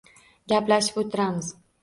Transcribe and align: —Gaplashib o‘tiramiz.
—Gaplashib 0.53 0.97
o‘tiramiz. 1.03 1.53